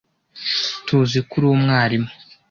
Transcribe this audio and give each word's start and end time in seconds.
Tuziko 0.85 1.31
uri 1.37 1.45
umwarimu. 1.55 2.09